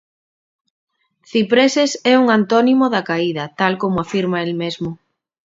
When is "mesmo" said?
4.61-4.89